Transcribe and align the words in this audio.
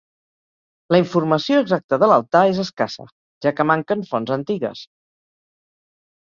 La 0.93 0.99
informació 1.01 1.59
exacta 1.63 1.99
de 2.03 2.09
l'altar 2.11 2.41
és 2.53 2.61
escassa, 2.63 3.05
ja 3.47 3.53
que 3.61 3.67
manquen 3.73 4.03
fonts 4.15 4.35
antigues. 4.39 4.83